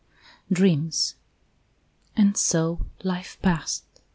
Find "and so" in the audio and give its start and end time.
2.17-2.87